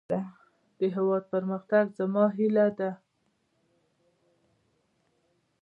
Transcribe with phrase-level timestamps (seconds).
[0.79, 2.91] د هيواد پرمختګ زما هيله ده.